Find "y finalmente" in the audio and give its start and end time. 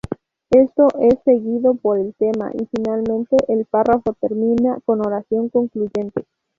2.55-3.37